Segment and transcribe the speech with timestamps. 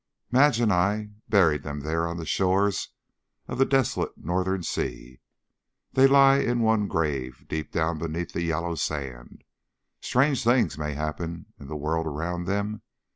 [0.31, 2.87] Madge and I buried them there on the shores
[3.47, 5.19] of the desolate northern sea.
[5.93, 9.43] They lie in one grave deep down beneath the yellow sand.
[9.99, 12.81] Strange things may happen in the world around them.